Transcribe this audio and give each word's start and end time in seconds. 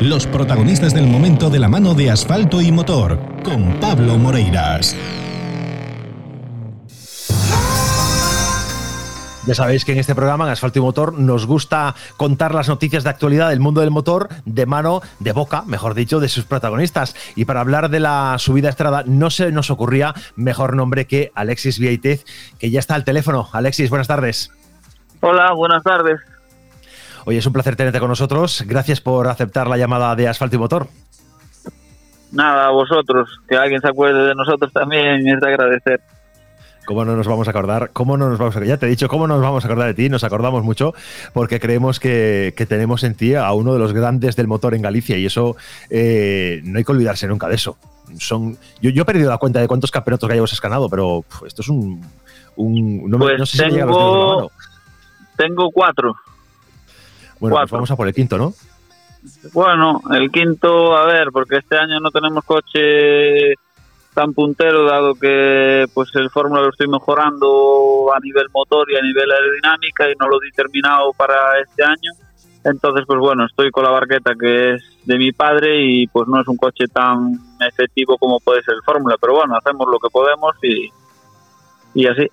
Los 0.00 0.26
protagonistas 0.26 0.94
del 0.94 1.06
momento 1.06 1.50
de 1.50 1.58
la 1.58 1.68
mano 1.68 1.92
de 1.92 2.10
asfalto 2.10 2.62
y 2.62 2.72
motor, 2.72 3.18
con 3.44 3.78
Pablo 3.80 4.16
Moreiras. 4.16 4.96
Ya 9.46 9.54
sabéis 9.54 9.84
que 9.84 9.92
en 9.92 9.98
este 9.98 10.14
programa, 10.14 10.46
en 10.46 10.52
Asfalto 10.52 10.78
y 10.78 10.82
Motor, 10.82 11.18
nos 11.18 11.44
gusta 11.44 11.94
contar 12.16 12.54
las 12.54 12.68
noticias 12.68 13.04
de 13.04 13.10
actualidad 13.10 13.50
del 13.50 13.60
mundo 13.60 13.82
del 13.82 13.90
motor 13.90 14.30
de 14.46 14.64
mano, 14.64 15.02
de 15.18 15.32
boca, 15.32 15.64
mejor 15.66 15.92
dicho, 15.92 16.18
de 16.18 16.30
sus 16.30 16.44
protagonistas. 16.44 17.14
Y 17.36 17.44
para 17.44 17.60
hablar 17.60 17.90
de 17.90 18.00
la 18.00 18.36
subida 18.38 18.68
a 18.68 18.70
Estrada, 18.70 19.04
no 19.06 19.28
se 19.28 19.52
nos 19.52 19.70
ocurría 19.70 20.14
mejor 20.34 20.76
nombre 20.76 21.06
que 21.06 21.30
Alexis 21.34 21.78
Vieitez, 21.78 22.24
que 22.58 22.70
ya 22.70 22.80
está 22.80 22.94
al 22.94 23.04
teléfono. 23.04 23.50
Alexis, 23.52 23.90
buenas 23.90 24.08
tardes. 24.08 24.50
Hola, 25.20 25.52
buenas 25.52 25.82
tardes. 25.82 26.20
Oye, 27.24 27.38
es 27.38 27.46
un 27.46 27.52
placer 27.52 27.76
tenerte 27.76 28.00
con 28.00 28.08
nosotros. 28.08 28.64
Gracias 28.66 29.00
por 29.00 29.28
aceptar 29.28 29.68
la 29.68 29.76
llamada 29.76 30.14
de 30.16 30.28
Asfalto 30.28 30.56
y 30.56 30.58
Motor. 30.58 30.88
Nada, 32.32 32.68
a 32.68 32.70
vosotros. 32.70 33.40
Que 33.48 33.56
alguien 33.56 33.80
se 33.80 33.88
acuerde 33.88 34.28
de 34.28 34.34
nosotros 34.34 34.72
también 34.72 35.26
es 35.26 35.40
de 35.40 35.48
agradecer. 35.48 36.00
¿Cómo 36.86 37.04
no 37.04 37.14
nos 37.14 37.28
vamos 37.28 37.46
a 37.46 37.50
acordar? 37.50 37.90
¿Cómo 37.92 38.16
no 38.16 38.28
nos 38.28 38.38
vamos 38.38 38.56
a 38.56 38.64
Ya 38.64 38.76
te 38.76 38.86
he 38.86 38.88
dicho, 38.88 39.06
¿cómo 39.06 39.26
no 39.28 39.34
nos 39.34 39.42
vamos 39.42 39.64
a 39.64 39.68
acordar 39.68 39.86
de 39.86 39.94
ti? 39.94 40.08
Nos 40.08 40.24
acordamos 40.24 40.64
mucho 40.64 40.92
porque 41.32 41.60
creemos 41.60 42.00
que, 42.00 42.52
tenemos 42.68 43.04
en 43.04 43.14
ti 43.14 43.34
a 43.34 43.52
uno 43.52 43.72
de 43.72 43.78
los 43.78 43.92
grandes 43.92 44.34
del 44.34 44.48
motor 44.48 44.74
en 44.74 44.82
Galicia 44.82 45.16
y 45.16 45.26
eso 45.26 45.56
eh, 45.88 46.60
no 46.64 46.78
hay 46.78 46.84
que 46.84 46.92
olvidarse 46.92 47.28
nunca 47.28 47.48
de 47.48 47.54
eso. 47.54 47.76
Son, 48.18 48.56
yo, 48.80 48.90
yo 48.90 49.02
he 49.02 49.04
perdido 49.04 49.30
la 49.30 49.38
cuenta 49.38 49.60
de 49.60 49.68
cuántos 49.68 49.92
campeonatos 49.92 50.28
gallegos 50.28 50.52
has 50.52 50.60
ganado, 50.60 50.88
pero 50.88 51.24
esto 51.46 51.62
es 51.62 51.68
un... 51.68 52.00
no, 52.56 53.18
pues 53.18 53.48
sé 53.48 53.68
tengo, 53.68 54.50
Tengo 55.36 55.70
cuatro. 55.70 56.16
Bueno, 57.40 57.56
pues 57.56 57.70
vamos 57.70 57.90
a 57.90 57.96
por 57.96 58.06
el 58.06 58.14
quinto, 58.14 58.38
¿no? 58.38 58.52
Bueno, 59.52 60.00
el 60.12 60.30
quinto, 60.30 60.96
a 60.96 61.04
ver, 61.06 61.28
porque 61.32 61.56
este 61.56 61.76
año 61.76 62.00
no 62.00 62.10
tenemos 62.10 62.44
coche 62.44 63.54
tan 64.14 64.34
puntero 64.34 64.84
dado 64.84 65.14
que 65.14 65.86
pues 65.94 66.10
el 66.16 66.30
Fórmula 66.30 66.62
lo 66.62 66.70
estoy 66.70 66.88
mejorando 66.88 68.10
a 68.14 68.18
nivel 68.20 68.46
motor 68.52 68.90
y 68.90 68.96
a 68.96 69.02
nivel 69.02 69.30
aerodinámica 69.30 70.10
y 70.10 70.14
no 70.18 70.28
lo 70.28 70.36
he 70.42 70.50
terminado 70.52 71.12
para 71.12 71.60
este 71.60 71.84
año. 71.84 72.12
Entonces, 72.64 73.04
pues 73.06 73.18
bueno, 73.18 73.46
estoy 73.46 73.70
con 73.70 73.84
la 73.84 73.90
barqueta 73.90 74.34
que 74.38 74.74
es 74.74 74.82
de 75.06 75.16
mi 75.16 75.32
padre 75.32 75.82
y 75.82 76.06
pues 76.08 76.28
no 76.28 76.40
es 76.40 76.48
un 76.48 76.56
coche 76.56 76.86
tan 76.92 77.38
efectivo 77.60 78.18
como 78.18 78.40
puede 78.40 78.62
ser 78.62 78.74
el 78.74 78.82
Fórmula, 78.82 79.16
pero 79.20 79.34
bueno, 79.34 79.56
hacemos 79.56 79.88
lo 79.88 79.98
que 79.98 80.10
podemos 80.10 80.54
y, 80.62 80.90
y 81.94 82.06
así. 82.06 82.26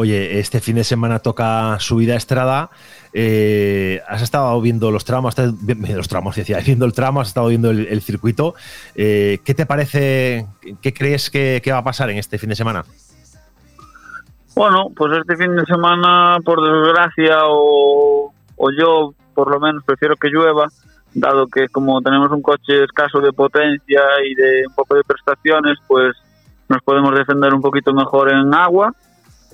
Oye, 0.00 0.38
este 0.38 0.60
fin 0.60 0.76
de 0.76 0.84
semana 0.84 1.18
toca 1.18 1.76
subida 1.80 2.14
a 2.14 2.18
Estrada. 2.18 2.70
Eh, 3.12 4.00
has 4.06 4.22
estado 4.22 4.60
viendo 4.60 4.92
los 4.92 5.04
tramos, 5.04 5.34
los 5.36 6.08
tramos, 6.08 6.36
viendo 6.64 6.84
el 6.84 6.92
tramo, 6.92 7.20
has 7.20 7.26
estado 7.26 7.48
viendo 7.48 7.70
el, 7.70 8.00
circuito. 8.00 8.54
Eh, 8.94 9.40
¿Qué 9.44 9.54
te 9.54 9.66
parece, 9.66 10.46
qué 10.80 10.94
crees 10.94 11.30
que, 11.30 11.60
va 11.72 11.78
a 11.78 11.82
pasar 11.82 12.10
en 12.10 12.18
este 12.18 12.38
fin 12.38 12.48
de 12.48 12.54
semana? 12.54 12.84
Bueno, 14.54 14.92
pues 14.96 15.18
este 15.18 15.36
fin 15.36 15.56
de 15.56 15.64
semana, 15.64 16.38
por 16.44 16.62
desgracia, 16.62 17.38
o, 17.48 18.32
o 18.54 18.70
yo 18.70 19.14
por 19.34 19.50
lo 19.50 19.58
menos 19.58 19.82
prefiero 19.82 20.14
que 20.14 20.28
llueva, 20.28 20.68
dado 21.12 21.48
que 21.48 21.68
como 21.70 22.00
tenemos 22.02 22.30
un 22.30 22.42
coche 22.42 22.84
escaso 22.84 23.20
de 23.20 23.32
potencia 23.32 24.02
y 24.24 24.36
de 24.36 24.62
un 24.68 24.74
poco 24.76 24.94
de 24.94 25.02
prestaciones, 25.02 25.76
pues 25.88 26.14
nos 26.68 26.80
podemos 26.84 27.12
defender 27.18 27.52
un 27.52 27.62
poquito 27.62 27.92
mejor 27.92 28.32
en 28.32 28.54
agua 28.54 28.94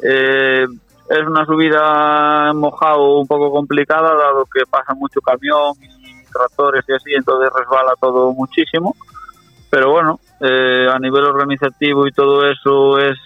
eh, 0.03 0.67
es 1.11 1.27
una 1.27 1.45
subida 1.45 2.53
mojado 2.55 3.21
un 3.21 3.27
poco 3.27 3.51
complicada, 3.51 4.15
dado 4.15 4.45
que 4.47 4.65
pasa 4.69 4.95
mucho 4.95 5.21
camión 5.21 5.75
y 5.81 6.25
tractores 6.33 6.85
y 6.89 6.93
así, 6.93 7.13
entonces 7.15 7.51
resbala 7.55 7.95
todo 8.01 8.33
muchísimo. 8.33 8.95
Pero 9.71 9.91
bueno, 9.91 10.21
eh, 10.41 10.87
a 10.91 10.99
nivel 10.99 11.25
organizativo 11.25 12.07
y 12.07 12.13
todo 12.13 12.47
eso 12.49 12.99
es, 12.99 13.19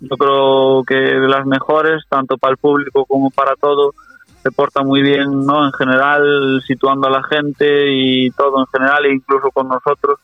yo 0.00 0.16
creo 0.16 0.82
que 0.84 0.94
de 0.94 1.28
las 1.28 1.46
mejores, 1.46 2.02
tanto 2.08 2.36
para 2.38 2.52
el 2.52 2.58
público 2.58 3.04
como 3.04 3.30
para 3.30 3.54
todo. 3.56 3.94
Se 4.42 4.50
porta 4.50 4.82
muy 4.82 5.02
bien, 5.02 5.46
¿no? 5.46 5.64
En 5.64 5.72
general, 5.72 6.60
situando 6.66 7.06
a 7.06 7.10
la 7.10 7.22
gente 7.22 7.92
y 7.92 8.30
todo 8.32 8.58
en 8.58 8.66
general, 8.66 9.06
e 9.06 9.14
incluso 9.14 9.52
con 9.52 9.68
nosotros 9.68 10.18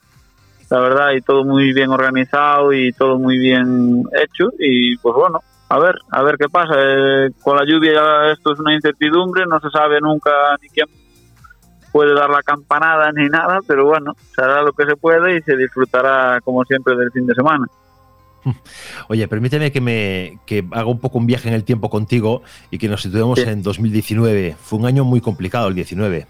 la 0.71 0.81
verdad, 0.81 1.12
y 1.12 1.23
todo 1.23 1.44
muy 1.44 1.73
bien 1.73 1.91
organizado 1.91 2.73
y 2.73 2.93
todo 2.93 3.19
muy 3.19 3.39
bien 3.39 4.05
hecho. 4.12 4.50
Y 4.59 4.97
pues 4.99 5.15
bueno, 5.15 5.41
a 5.69 5.79
ver, 5.79 5.97
a 6.11 6.23
ver 6.23 6.37
qué 6.39 6.49
pasa. 6.49 6.75
Eh, 6.77 7.31
con 7.43 7.56
la 7.56 7.65
lluvia 7.65 8.33
esto 8.33 8.53
es 8.53 8.61
una 8.61 8.75
incertidumbre, 8.75 9.45
no 9.47 9.61
se 9.61 9.71
sabe 9.71 10.01
nunca 10.01 10.31
ni 10.62 10.69
quién 10.69 10.87
puede 11.93 12.15
dar 12.15 12.31
la 12.31 12.43
campanada 12.43 13.11
ni 13.12 13.29
nada, 13.29 13.61
pero 13.67 13.87
bueno, 13.87 14.15
se 14.34 14.43
hará 14.43 14.62
lo 14.62 14.73
que 14.73 14.87
se 14.87 14.97
puede 14.97 15.37
y 15.37 15.43
se 15.43 15.56
disfrutará 15.56 16.41
como 16.43 16.65
siempre 16.65 16.97
del 16.97 17.11
fin 17.12 17.27
de 17.27 17.34
semana. 17.34 17.67
Oye, 19.09 19.29
permíteme 19.29 19.73
que 19.73 19.81
me 19.81 20.39
que 20.47 20.65
haga 20.71 20.87
un 20.87 21.01
poco 21.01 21.19
un 21.19 21.27
viaje 21.27 21.49
en 21.49 21.55
el 21.55 21.65
tiempo 21.65 21.91
contigo 21.91 22.43
y 22.71 22.79
que 22.79 22.89
nos 22.89 23.03
situemos 23.03 23.39
en 23.41 23.62
2019. 23.62 24.56
Fue 24.59 24.79
un 24.79 24.87
año 24.87 25.05
muy 25.05 25.21
complicado 25.21 25.69
el 25.69 25.75
19. 25.75 26.27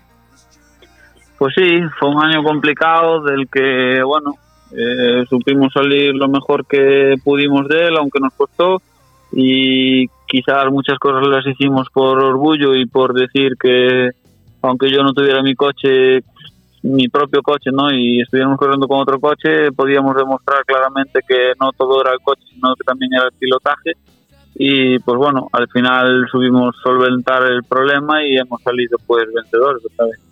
Pues 1.39 1.55
sí, 1.55 1.81
fue 1.99 2.09
un 2.09 2.25
año 2.25 2.43
complicado 2.43 3.23
del 3.23 3.49
que, 3.49 4.03
bueno, 4.03 4.35
eh, 4.73 5.25
supimos 5.29 5.73
salir 5.73 6.13
lo 6.15 6.29
mejor 6.29 6.67
que 6.67 7.15
pudimos 7.23 7.69
de 7.69 7.87
él, 7.87 7.97
aunque 7.97 8.19
nos 8.19 8.35
costó 8.35 8.83
y 9.33 10.07
quizás 10.27 10.71
muchas 10.71 10.99
cosas 10.99 11.27
las 11.27 11.47
hicimos 11.47 11.89
por 11.93 12.23
orgullo 12.23 12.75
y 12.75 12.87
por 12.87 13.15
decir 13.15 13.53
que 13.61 14.11
aunque 14.63 14.91
yo 14.91 15.03
no 15.03 15.13
tuviera 15.13 15.43
mi 15.43 15.55
coche, 15.55 16.23
mi 16.83 17.09
propio 17.09 17.43
coche, 17.43 17.71
¿no? 17.73 17.91
Y 17.93 18.21
estuviéramos 18.21 18.59
corriendo 18.59 18.89
con 18.89 19.01
otro 19.01 19.21
coche, 19.21 19.73
podíamos 19.73 20.17
demostrar 20.17 20.65
claramente 20.65 21.21
que 21.27 21.53
no 21.61 21.73
todo 21.73 22.01
era 22.01 22.13
el 22.13 22.21
coche, 22.21 22.43
sino 22.51 22.75
que 22.75 22.85
también 22.85 23.13
era 23.15 23.27
el 23.27 23.33
pilotaje. 23.39 23.93
Y 24.55 24.99
pues 24.99 25.17
bueno, 25.17 25.49
al 25.53 25.69
final 25.69 26.27
subimos 26.31 26.75
solventar 26.83 27.45
el 27.45 27.63
problema 27.65 28.25
y 28.25 28.37
hemos 28.37 28.61
salido 28.63 28.99
pues 29.07 29.27
vencedores 29.33 29.83
otra 29.85 30.07
vez. 30.07 30.28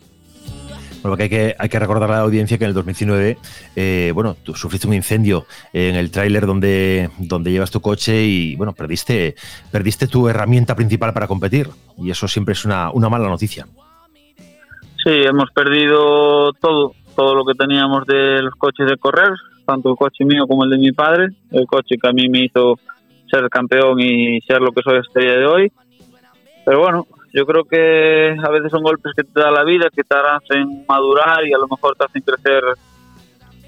Porque 1.02 1.24
hay 1.24 1.28
que, 1.28 1.54
hay 1.58 1.68
que 1.68 1.78
recordar 1.78 2.10
a 2.10 2.16
la 2.16 2.20
audiencia 2.20 2.58
que 2.58 2.64
en 2.64 2.68
el 2.68 2.74
2019, 2.74 3.38
eh, 3.76 4.12
bueno, 4.14 4.36
tú 4.42 4.54
sufriste 4.54 4.86
un 4.86 4.94
incendio 4.94 5.46
en 5.72 5.94
el 5.94 6.10
tráiler 6.10 6.46
donde, 6.46 7.10
donde 7.18 7.52
llevas 7.52 7.70
tu 7.70 7.80
coche 7.80 8.24
y, 8.24 8.56
bueno, 8.56 8.72
perdiste, 8.72 9.34
perdiste 9.70 10.06
tu 10.06 10.28
herramienta 10.28 10.74
principal 10.74 11.12
para 11.12 11.26
competir. 11.26 11.68
Y 11.98 12.10
eso 12.10 12.26
siempre 12.28 12.52
es 12.52 12.64
una, 12.64 12.90
una 12.90 13.08
mala 13.08 13.28
noticia. 13.28 13.66
Sí, 15.04 15.12
hemos 15.12 15.50
perdido 15.52 16.52
todo, 16.54 16.92
todo 17.14 17.34
lo 17.34 17.44
que 17.44 17.54
teníamos 17.54 18.06
de 18.06 18.42
los 18.42 18.54
coches 18.56 18.86
de 18.88 18.96
correr, 18.96 19.30
tanto 19.64 19.90
el 19.90 19.96
coche 19.96 20.24
mío 20.24 20.46
como 20.48 20.64
el 20.64 20.70
de 20.70 20.78
mi 20.78 20.92
padre, 20.92 21.28
el 21.52 21.66
coche 21.66 21.96
que 22.00 22.08
a 22.08 22.12
mí 22.12 22.28
me 22.28 22.44
hizo 22.44 22.78
ser 23.30 23.48
campeón 23.48 24.00
y 24.00 24.40
ser 24.42 24.60
lo 24.60 24.72
que 24.72 24.82
soy 24.82 24.98
hasta 24.98 25.20
el 25.20 25.26
día 25.26 25.36
de 25.36 25.46
hoy. 25.46 25.72
Pero 26.64 26.80
bueno, 26.80 27.06
yo 27.36 27.44
creo 27.44 27.64
que 27.64 28.34
a 28.42 28.50
veces 28.50 28.70
son 28.70 28.82
golpes 28.82 29.12
que 29.14 29.22
te 29.22 29.38
da 29.38 29.50
la 29.50 29.62
vida, 29.62 29.90
que 29.94 30.02
te 30.02 30.14
hacen 30.16 30.86
madurar 30.88 31.46
y 31.46 31.52
a 31.52 31.58
lo 31.58 31.68
mejor 31.68 31.94
te 31.94 32.06
hacen 32.06 32.22
crecer 32.22 32.62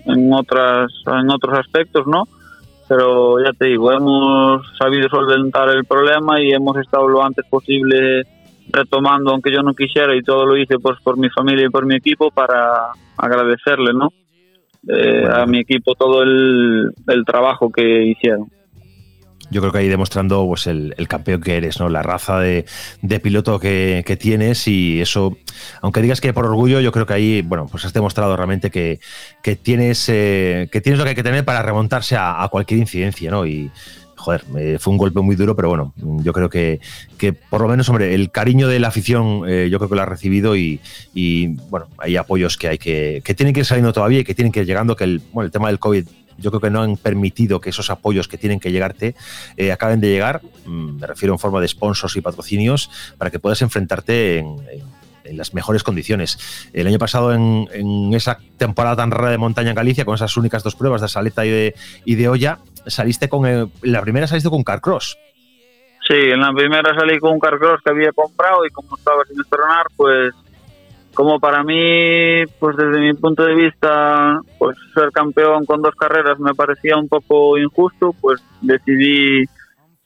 en 0.07 0.33
otras 0.33 0.91
en 1.07 1.31
otros 1.31 1.59
aspectos, 1.59 2.07
¿no? 2.07 2.25
Pero 2.89 3.39
ya 3.45 3.53
te 3.53 3.67
digo, 3.67 3.93
hemos 3.93 4.63
sabido 4.79 5.11
solventar 5.11 5.69
el 5.69 5.85
problema 5.85 6.41
y 6.41 6.51
hemos 6.53 6.79
estado 6.79 7.07
lo 7.09 7.23
antes 7.23 7.45
posible 7.45 8.23
retomando, 8.71 9.33
aunque 9.33 9.53
yo 9.53 9.63
no 9.63 9.75
quisiera, 9.75 10.17
y 10.17 10.23
todo 10.23 10.47
lo 10.47 10.57
hice 10.57 10.79
pues 10.79 10.99
por 11.03 11.19
mi 11.19 11.29
familia 11.29 11.67
y 11.67 11.71
por 11.71 11.85
mi 11.85 11.97
equipo 11.97 12.31
para 12.31 12.93
agradecerle, 13.19 13.93
¿no? 13.93 14.15
Eh, 14.89 15.29
a 15.31 15.45
mi 15.45 15.59
equipo 15.59 15.95
todo 15.95 16.23
el 16.23 16.95
trabajo 17.27 17.71
que 17.71 18.05
hicieron 18.05 18.47
yo 19.51 19.61
creo 19.61 19.73
que 19.73 19.79
ahí 19.79 19.89
demostrando 19.89 20.47
pues, 20.47 20.67
el, 20.67 20.95
campeón 21.09 21.41
que 21.41 21.57
eres, 21.57 21.81
¿no? 21.81 21.89
La 21.89 22.03
raza 22.03 22.39
de, 22.41 22.65
piloto 23.23 23.59
que, 23.59 24.19
tienes 24.21 24.69
y 24.69 25.01
eso, 25.01 25.37
aunque 25.81 26.03
digas 26.03 26.21
que 26.21 26.33
por 26.33 26.47
orgullo, 26.47 26.81
yo 26.81 26.93
creo 26.93 27.07
que 27.07 27.15
ahí, 27.15 27.43
bueno, 27.43 27.67
pues 27.71 27.85
has 27.85 27.93
demostrado 27.93 28.37
realmente 28.37 28.71
que, 28.71 29.01
tienes, 29.63 30.09
eh, 30.09 30.69
que 30.71 30.81
tienes 30.81 30.99
lo 30.99 31.05
que 31.05 31.11
hay 31.11 31.17
que 31.17 31.23
tener 31.23 31.45
para 31.45 31.63
remontarse 31.63 32.17
a, 32.19 32.47
cualquier 32.51 32.81
incidencia, 32.81 33.31
¿no? 33.31 33.47
Y, 33.47 33.71
joder, 34.17 34.45
fue 34.79 34.93
un 34.93 34.99
golpe 34.99 35.21
muy 35.21 35.37
duro, 35.37 35.55
pero 35.55 35.69
bueno, 35.69 35.95
yo 35.97 36.33
creo 36.33 36.51
que, 36.51 36.81
que 37.17 37.33
por 37.33 37.61
lo 37.61 37.69
menos, 37.69 37.89
hombre, 37.89 38.15
el 38.15 38.31
cariño 38.31 38.69
de 38.69 38.81
la 38.81 38.89
afición 38.89 39.45
eh, 39.49 39.69
yo 39.71 39.79
creo 39.79 39.89
que 39.89 39.95
lo 39.95 40.03
has 40.03 40.09
recibido 40.09 40.57
y, 40.57 40.81
bueno, 41.71 41.87
hay 41.99 42.17
apoyos 42.17 42.57
que 42.57 42.69
hay 42.69 42.79
que, 42.79 43.23
que 43.25 43.35
tienen 43.35 43.55
que 43.55 43.61
ir 43.61 43.67
saliendo 43.67 43.93
todavía 43.93 44.21
y 44.21 44.25
que 44.25 44.35
tienen 44.35 44.53
que 44.53 44.61
ir 44.61 44.67
llegando, 44.67 44.97
que 44.97 45.05
el, 45.05 45.23
bueno, 45.33 45.47
el 45.47 45.53
tema 45.53 45.69
del 45.69 45.79
COVID 45.79 46.07
yo 46.39 46.51
creo 46.51 46.61
que 46.61 46.71
no 46.71 46.83
han 46.83 46.97
permitido 46.97 47.61
que 47.61 47.71
esos 47.71 47.91
apoyos 47.91 48.29
que 48.29 48.39
tienen 48.39 48.61
que 48.61 48.73
llegarte 48.73 49.15
eh, 49.57 49.73
acaben 49.73 50.01
de 50.01 50.09
llegar, 50.09 50.41
mm, 50.65 51.01
me 51.01 51.07
refiero 51.07 51.35
en 51.35 51.39
forma 51.39 51.61
de 51.61 51.69
sponsors 51.69 52.17
y 52.17 52.21
patrocinios, 52.21 52.91
para 53.19 53.31
que 53.31 53.39
puedas 53.39 53.61
enfrentarte 53.63 54.39
en, 54.39 54.59
las 55.33 55.53
mejores 55.53 55.83
condiciones. 55.83 56.71
El 56.73 56.87
año 56.87 56.99
pasado, 56.99 57.35
en, 57.35 58.15
esa 58.15 58.39
temporada 58.57 58.97
tan 58.97 59.11
rara 59.11 59.31
de 59.31 59.37
montaña 59.37 59.71
en 59.71 59.77
Galicia, 59.77 60.07
con 60.07 60.15
esas 60.15 60.35
únicas 60.39 60.63
dos 60.63 60.75
pruebas 60.75 61.03
de 61.03 61.09
saleta 61.09 61.45
y 61.45 61.51
de, 61.51 61.75
y 62.07 62.15
de 62.15 62.29
olla, 62.31 62.61
saliste 62.87 63.29
con. 63.29 63.45
El, 63.45 63.69
la 63.83 64.01
primera 64.01 64.27
saliste 64.27 64.49
con 64.49 64.65
Carcross. 64.65 65.19
Sí, 66.09 66.15
en 66.15 66.41
la 66.41 66.51
primera 66.55 66.95
salí 66.99 67.19
con 67.19 67.39
Carcross 67.39 67.83
que 67.85 67.91
había 67.91 68.11
comprado 68.13 68.65
y 68.65 68.71
como 68.71 68.97
estaba 68.97 69.23
sin 69.27 69.39
estrenar, 69.39 69.87
pues 69.95 70.33
como 71.19 71.41
para 71.41 71.65
mí, 71.65 72.45
pues 72.61 72.77
desde 72.77 73.01
mi 73.01 73.13
punto 73.13 73.43
de 73.43 73.57
vista, 73.57 74.39
pues 74.57 74.77
ser 74.95 75.11
campeón 75.11 75.67
con 75.67 75.83
dos 75.83 75.97
carreras 75.97 76.39
me 76.39 76.55
parecía 76.55 76.97
un 76.97 77.09
poco 77.09 77.59
injusto, 77.59 78.15
pues 78.21 78.41
decidí 78.61 79.45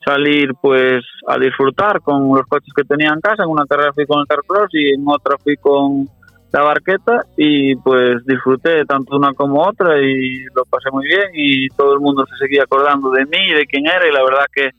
salir 0.03 0.55
pues 0.59 1.05
a 1.27 1.37
disfrutar 1.37 2.01
con 2.01 2.35
los 2.35 2.47
coches 2.47 2.73
que 2.75 2.83
tenía 2.83 3.09
en 3.13 3.21
casa. 3.21 3.43
En 3.43 3.49
una 3.49 3.67
carrera 3.67 3.93
fui 3.93 4.07
con 4.07 4.21
el 4.21 4.25
Carcross 4.25 4.69
y 4.73 4.95
en 4.95 5.03
otra 5.05 5.37
fui 5.37 5.55
con 5.57 6.09
la 6.51 6.63
barqueta 6.63 7.21
y 7.37 7.75
pues 7.75 8.25
disfruté 8.25 8.83
tanto 8.85 9.15
una 9.15 9.35
como 9.35 9.61
otra 9.61 10.01
y 10.01 10.45
lo 10.55 10.65
pasé 10.65 10.89
muy 10.91 11.05
bien 11.05 11.29
y 11.35 11.67
todo 11.77 11.93
el 11.93 11.99
mundo 11.99 12.25
se 12.25 12.37
seguía 12.37 12.63
acordando 12.63 13.11
de 13.11 13.25
mí 13.25 13.49
y 13.49 13.53
de 13.53 13.67
quién 13.67 13.85
era 13.85 14.07
y 14.07 14.11
la 14.11 14.23
verdad 14.23 14.45
que 14.51 14.71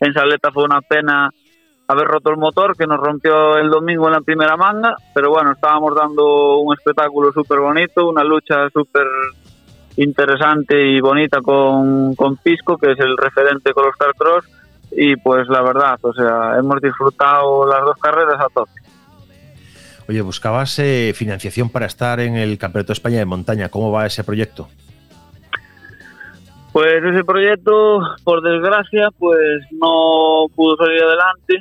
en 0.00 0.14
Saleta 0.14 0.50
fue 0.52 0.64
una 0.64 0.80
pena 0.80 1.28
haber 1.88 2.06
roto 2.06 2.30
el 2.30 2.36
motor 2.36 2.76
que 2.76 2.86
nos 2.86 3.00
rompió 3.00 3.58
el 3.58 3.70
domingo 3.70 4.06
en 4.06 4.12
la 4.14 4.20
primera 4.20 4.56
manga, 4.56 4.96
pero 5.14 5.30
bueno, 5.30 5.52
estábamos 5.52 5.94
dando 5.94 6.58
un 6.58 6.74
espectáculo 6.74 7.32
súper 7.32 7.60
bonito, 7.60 8.08
una 8.08 8.24
lucha 8.24 8.68
súper 8.70 9.06
interesante 9.96 10.80
y 10.80 11.00
bonita 11.00 11.40
con, 11.40 12.14
con 12.14 12.36
Pisco, 12.38 12.78
que 12.78 12.92
es 12.92 13.00
el 13.00 13.16
referente 13.16 13.72
con 13.72 13.86
los 13.86 13.96
Cross, 13.96 14.44
y 14.92 15.16
pues 15.16 15.48
la 15.48 15.62
verdad, 15.62 15.98
o 16.02 16.12
sea, 16.12 16.58
hemos 16.58 16.80
disfrutado 16.80 17.66
las 17.66 17.82
dos 17.82 17.96
carreras 17.98 18.40
a 18.40 18.48
tope. 18.48 18.72
Oye, 20.08 20.20
buscabas 20.20 20.78
eh, 20.78 21.12
financiación 21.14 21.70
para 21.70 21.86
estar 21.86 22.20
en 22.20 22.36
el 22.36 22.58
Campeonato 22.58 22.88
de 22.88 22.94
España 22.94 23.18
de 23.18 23.24
Montaña, 23.24 23.68
¿cómo 23.68 23.92
va 23.92 24.06
ese 24.06 24.24
proyecto? 24.24 24.68
Pues 26.72 27.04
ese 27.04 27.22
proyecto, 27.24 28.00
por 28.24 28.40
desgracia, 28.42 29.10
pues 29.18 29.62
no 29.72 30.46
pudo 30.54 30.76
salir 30.76 31.02
adelante. 31.02 31.58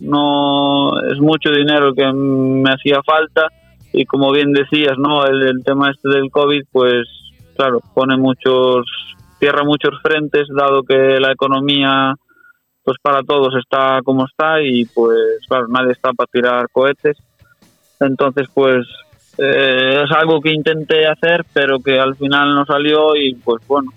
No 0.00 1.00
es 1.10 1.18
mucho 1.20 1.50
dinero 1.50 1.94
que 1.94 2.10
me 2.12 2.70
hacía 2.70 3.02
falta 3.02 3.48
y 3.92 4.06
como 4.06 4.32
bien 4.32 4.52
decías, 4.52 4.98
no, 4.98 5.24
el, 5.24 5.62
tema 5.64 5.90
este 5.90 6.08
del 6.08 6.30
covid, 6.30 6.64
pues 6.72 7.06
claro, 7.56 7.80
pone 7.94 8.16
muchos 8.16 8.86
cierra 9.38 9.62
muchos 9.62 10.00
frentes, 10.02 10.48
dado 10.48 10.82
que 10.82 11.20
la 11.20 11.30
economía, 11.30 12.14
pues 12.82 12.96
para 13.00 13.22
todos 13.22 13.54
está 13.54 14.00
como 14.02 14.24
está 14.24 14.62
y 14.62 14.84
pues 14.86 15.38
claro, 15.46 15.68
nadie 15.68 15.92
está 15.92 16.12
para 16.12 16.30
tirar 16.32 16.66
cohetes. 16.72 17.18
Entonces, 18.00 18.48
pues 18.52 18.84
eh, 19.38 20.02
es 20.04 20.10
algo 20.10 20.40
que 20.40 20.50
intenté 20.50 21.06
hacer, 21.06 21.44
pero 21.52 21.78
que 21.78 22.00
al 22.00 22.16
final 22.16 22.54
no 22.54 22.64
salió 22.64 23.14
y 23.14 23.34
pues 23.34 23.64
bueno, 23.68 23.90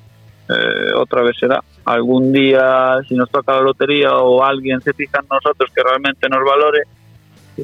eh, 0.50 0.94
otra 0.96 1.22
vez 1.22 1.38
será. 1.40 1.64
Algún 1.86 2.32
día, 2.32 2.98
si 3.08 3.16
nos 3.16 3.30
toca 3.30 3.54
la 3.54 3.62
lotería 3.62 4.18
o 4.18 4.44
alguien 4.44 4.82
se 4.82 4.94
fija 4.94 5.20
en 5.20 5.28
nosotros 5.30 5.70
que 5.74 5.84
realmente 5.84 6.30
nos 6.30 6.44
valore, 6.44 6.84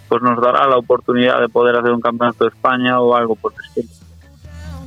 pues 0.07 0.21
nos 0.21 0.41
dará 0.41 0.67
la 0.67 0.77
oportunidad 0.77 1.39
de 1.39 1.49
poder 1.49 1.75
hacer 1.75 1.91
un 1.91 2.01
campeonato 2.01 2.45
de 2.45 2.49
España 2.49 2.99
o 2.99 3.15
algo 3.15 3.35
por 3.35 3.53
el 3.53 3.65
estilo. 3.65 4.03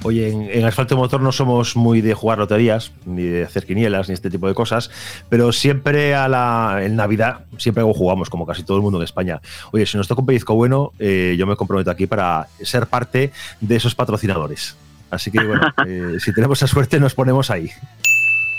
Oye, 0.02 0.28
en, 0.28 0.64
Asfalto 0.64 0.96
Motor 0.96 1.20
no 1.20 1.32
somos 1.32 1.74
muy 1.74 2.00
de 2.00 2.14
jugar 2.14 2.38
loterías, 2.38 2.92
ni 3.06 3.24
de 3.24 3.42
hacer 3.42 3.66
quinielas, 3.66 4.08
ni 4.08 4.14
este 4.14 4.30
tipo 4.30 4.46
de 4.46 4.54
cosas, 4.54 4.88
pero 5.28 5.50
siempre 5.50 6.14
a 6.14 6.28
la, 6.28 6.78
en 6.82 6.94
Navidad, 6.94 7.40
siempre 7.56 7.82
jugamos, 7.82 8.30
como 8.30 8.46
casi 8.46 8.62
todo 8.62 8.76
el 8.76 8.84
mundo 8.84 8.98
en 8.98 9.04
España. 9.04 9.40
Oye, 9.72 9.84
si 9.84 9.96
nos 9.96 10.06
toca 10.06 10.20
un 10.20 10.26
pellizco 10.26 10.54
bueno, 10.54 10.92
eh, 11.00 11.34
yo 11.36 11.44
me 11.48 11.56
comprometo 11.56 11.90
aquí 11.90 12.06
para 12.06 12.46
ser 12.62 12.86
parte 12.86 13.32
de 13.60 13.76
esos 13.76 13.96
patrocinadores. 13.96 14.76
Así 15.10 15.30
que 15.30 15.44
bueno, 15.44 15.62
eh, 15.86 16.16
si 16.18 16.32
tenemos 16.32 16.58
esa 16.58 16.66
suerte 16.66 17.00
nos 17.00 17.14
ponemos 17.14 17.50
ahí. 17.50 17.70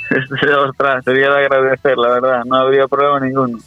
Ostras, 0.67 1.03
sería 1.03 1.29
de 1.31 1.45
agradecer, 1.45 1.97
la 1.97 2.09
verdad, 2.09 2.45
no 2.45 2.55
habría 2.55 2.87
problema 2.87 3.19
ninguno. 3.19 3.59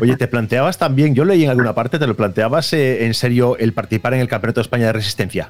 Oye, 0.00 0.16
te 0.16 0.28
planteabas 0.28 0.78
también, 0.78 1.14
yo 1.14 1.24
leí 1.24 1.44
en 1.44 1.50
alguna 1.50 1.74
parte, 1.74 1.98
te 1.98 2.06
lo 2.06 2.14
planteabas 2.14 2.72
eh, 2.72 3.06
en 3.06 3.14
serio 3.14 3.56
el 3.56 3.72
participar 3.72 4.14
en 4.14 4.20
el 4.20 4.28
Campeonato 4.28 4.60
de 4.60 4.62
España 4.62 4.86
de 4.86 4.92
Resistencia. 4.92 5.48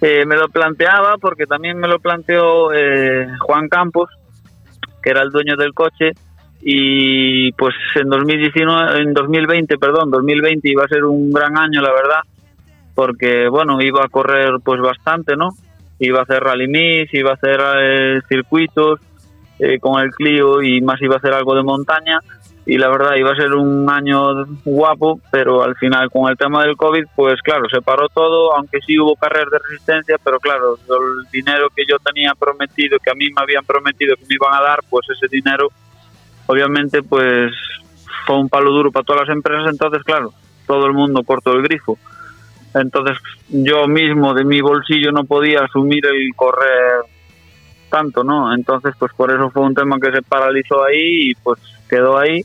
Eh, 0.00 0.26
me 0.26 0.36
lo 0.36 0.48
planteaba 0.48 1.16
porque 1.18 1.46
también 1.46 1.78
me 1.78 1.88
lo 1.88 1.98
planteó 1.98 2.68
Juan 3.40 3.68
Campos, 3.68 4.10
que 5.02 5.10
era 5.10 5.22
el 5.22 5.30
dueño 5.30 5.56
del 5.56 5.72
coche, 5.72 6.12
y 6.60 7.52
pues 7.52 7.74
en 7.94 8.08
2019, 8.08 9.02
en 9.02 9.12
2020, 9.14 9.78
perdón, 9.78 10.10
2020 10.10 10.68
iba 10.68 10.84
a 10.84 10.88
ser 10.88 11.04
un 11.04 11.30
gran 11.30 11.56
año, 11.58 11.82
la 11.82 11.92
verdad, 11.92 12.20
porque 12.94 13.48
bueno, 13.48 13.80
iba 13.80 14.04
a 14.04 14.08
correr 14.08 14.54
pues 14.64 14.80
bastante, 14.80 15.36
¿no? 15.36 15.50
Iba 15.98 16.20
a 16.20 16.22
hacer 16.22 16.42
rally 16.42 16.68
mix, 16.68 17.12
iba 17.14 17.30
a 17.30 17.34
hacer 17.34 17.60
eh, 17.78 18.20
circuitos 18.28 19.00
eh, 19.58 19.78
con 19.78 20.00
el 20.02 20.10
Clio 20.10 20.62
y 20.62 20.80
más 20.80 21.00
iba 21.02 21.14
a 21.14 21.18
hacer 21.18 21.32
algo 21.32 21.54
de 21.54 21.62
montaña 21.62 22.20
y 22.66 22.78
la 22.78 22.88
verdad 22.88 23.16
iba 23.16 23.30
a 23.30 23.36
ser 23.36 23.52
un 23.52 23.88
año 23.90 24.46
guapo, 24.64 25.20
pero 25.30 25.62
al 25.62 25.76
final 25.76 26.10
con 26.10 26.30
el 26.30 26.36
tema 26.36 26.62
del 26.64 26.76
COVID, 26.76 27.04
pues 27.14 27.42
claro, 27.42 27.68
se 27.68 27.82
paró 27.82 28.08
todo, 28.08 28.54
aunque 28.56 28.78
sí 28.86 28.98
hubo 28.98 29.16
carreras 29.16 29.50
de 29.50 29.58
resistencia, 29.58 30.16
pero 30.22 30.40
claro, 30.40 30.76
el 30.76 31.30
dinero 31.30 31.68
que 31.74 31.82
yo 31.88 31.98
tenía 31.98 32.34
prometido, 32.34 32.98
que 32.98 33.10
a 33.10 33.14
mí 33.14 33.26
me 33.26 33.42
habían 33.42 33.64
prometido 33.64 34.16
que 34.16 34.24
me 34.26 34.36
iban 34.36 34.54
a 34.54 34.62
dar, 34.62 34.78
pues 34.88 35.06
ese 35.10 35.28
dinero 35.28 35.68
obviamente 36.46 37.02
pues 37.02 37.52
fue 38.26 38.38
un 38.38 38.48
palo 38.48 38.70
duro 38.70 38.90
para 38.90 39.04
todas 39.04 39.28
las 39.28 39.36
empresas, 39.36 39.70
entonces 39.70 40.02
claro, 40.02 40.32
todo 40.66 40.86
el 40.86 40.94
mundo 40.94 41.22
cortó 41.22 41.52
el 41.52 41.62
grifo. 41.62 41.98
Entonces 42.74 43.18
yo 43.48 43.86
mismo 43.86 44.34
de 44.34 44.44
mi 44.44 44.60
bolsillo 44.60 45.12
no 45.12 45.24
podía 45.24 45.60
asumir 45.60 46.04
el 46.06 46.34
correr 46.34 47.02
tanto, 47.88 48.24
¿no? 48.24 48.52
Entonces 48.52 48.94
pues 48.98 49.12
por 49.14 49.30
eso 49.30 49.50
fue 49.50 49.62
un 49.62 49.74
tema 49.74 49.98
que 50.00 50.10
se 50.10 50.22
paralizó 50.22 50.84
ahí 50.84 51.30
y 51.30 51.34
pues 51.34 51.60
quedó 51.88 52.18
ahí. 52.18 52.44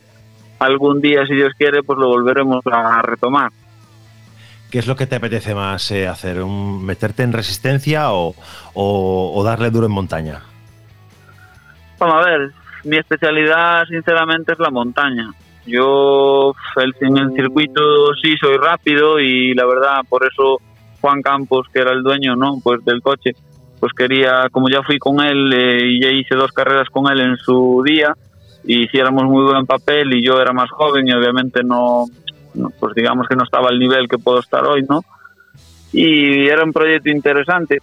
Algún 0.60 1.00
día, 1.00 1.26
si 1.26 1.36
Dios 1.36 1.54
quiere, 1.58 1.84
pues 1.84 1.98
lo 1.98 2.10
volveremos 2.10 2.62
a 2.66 3.02
retomar. 3.02 3.50
¿Qué 4.70 4.78
es 4.78 4.88
lo 4.88 4.96
que 4.96 5.08
te 5.08 5.16
apetece 5.16 5.56
más 5.56 5.90
eh, 5.92 6.08
hacer? 6.08 6.44
¿Un, 6.44 6.86
¿Meterte 6.86 7.24
en 7.24 7.34
resistencia 7.34 8.12
o, 8.12 8.36
o, 8.74 9.44
darle 9.44 9.72
duro 9.72 9.88
en 9.88 9.92
montaña? 9.92 10.42
Vamos 11.98 12.16
a 12.24 12.30
ver, 12.30 12.52
mi 12.84 12.98
especialidad 12.98 13.86
sinceramente 13.88 14.54
es 14.54 14.60
la 14.60 14.70
montaña. 14.70 15.32
Yo 15.66 16.54
en 16.76 17.18
el 17.18 17.34
circuito 17.34 18.14
sí 18.22 18.36
soy 18.38 18.58
rápido 18.58 19.20
y 19.20 19.54
la 19.54 19.66
verdad 19.66 20.02
por 20.08 20.26
eso 20.26 20.60
Juan 21.02 21.22
Campos, 21.22 21.68
que 21.72 21.80
era 21.80 21.92
el 21.92 22.04
dueño 22.04 22.36
no 22.36 22.60
pues 22.64 22.84
del 22.86 23.02
coche, 23.02 23.32
pues 23.80 23.94
quería, 23.94 24.50
como 24.52 24.70
ya 24.70 24.82
fui 24.84 24.98
con 24.98 25.22
él 25.22 25.54
eh, 25.54 25.86
y 25.86 26.02
ya 26.02 26.10
hice 26.10 26.36
dos 26.36 26.52
carreras 26.52 26.90
con 26.90 27.12
él 27.12 27.20
en 27.22 27.38
su 27.38 27.82
día, 27.86 28.14
y 28.64 28.84
hiciéramos 28.84 29.24
muy 29.24 29.44
buen 29.44 29.66
papel 29.66 30.14
y 30.14 30.24
yo 30.24 30.40
era 30.40 30.52
más 30.54 30.70
joven 30.70 31.08
y 31.08 31.14
obviamente 31.14 31.64
no, 31.64 32.06
pues 32.80 32.94
digamos 32.96 33.28
que 33.28 33.36
no 33.36 33.44
estaba 33.44 33.70
al 33.70 33.80
nivel 33.80 34.08
que 34.08 34.18
puedo 34.18 34.40
estar 34.40 34.66
hoy, 34.66 34.84
¿no? 34.88 35.02
Y 35.92 36.48
era 36.48 36.64
un 36.64 36.74
proyecto 36.74 37.10
interesante, 37.10 37.80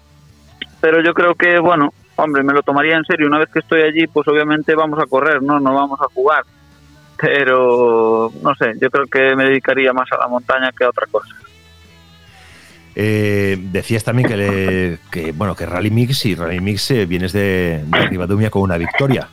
pero 0.80 1.02
yo 1.02 1.14
creo 1.14 1.34
que, 1.34 1.58
bueno, 1.58 1.92
hombre, 2.16 2.42
me 2.42 2.52
lo 2.52 2.62
tomaría 2.62 2.96
en 2.96 3.04
serio. 3.04 3.26
Una 3.26 3.38
vez 3.38 3.48
que 3.48 3.58
estoy 3.60 3.82
allí, 3.82 4.06
pues 4.06 4.28
obviamente 4.28 4.74
vamos 4.74 5.00
a 5.00 5.06
correr, 5.06 5.42
¿no? 5.42 5.58
No 5.58 5.74
vamos 5.74 6.00
a 6.00 6.12
jugar 6.14 6.44
pero 7.20 8.30
no 8.42 8.54
sé, 8.54 8.72
yo 8.80 8.90
creo 8.90 9.06
que 9.06 9.34
me 9.36 9.44
dedicaría 9.44 9.92
más 9.92 10.10
a 10.12 10.18
la 10.18 10.28
montaña 10.28 10.70
que 10.76 10.84
a 10.84 10.90
otra 10.90 11.06
cosa. 11.10 11.34
Eh, 12.94 13.58
decías 13.60 14.04
también 14.04 14.28
que, 14.28 15.32
bueno 15.32 15.54
que 15.54 15.66
Rally 15.66 15.90
Mix 15.90 16.24
y 16.24 16.34
Rally 16.34 16.60
Mix 16.60 16.90
eh, 16.92 17.04
vienes 17.04 17.32
de, 17.34 17.84
de 17.84 18.50
con 18.50 18.62
una 18.62 18.78
victoria 18.78 19.28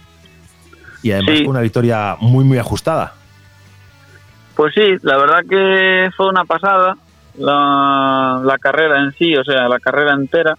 y 1.02 1.14
además 1.14 1.40
con 1.40 1.52
una 1.52 1.62
victoria 1.62 2.18
muy 2.20 2.44
muy 2.44 2.58
ajustada. 2.58 3.14
Pues 4.56 4.74
sí, 4.74 4.98
la 5.02 5.18
verdad 5.18 5.44
que 5.50 6.10
fue 6.16 6.28
una 6.28 6.44
pasada 6.44 6.98
la, 7.38 8.42
la 8.44 8.58
carrera 8.58 9.02
en 9.02 9.14
sí, 9.14 9.36
o 9.36 9.44
sea, 9.44 9.68
la 9.68 9.80
carrera 9.80 10.14
entera 10.14 10.58